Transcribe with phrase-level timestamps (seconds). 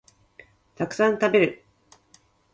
[0.75, 1.65] たくさん食べる